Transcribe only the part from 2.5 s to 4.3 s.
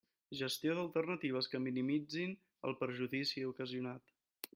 el perjudici ocasionat.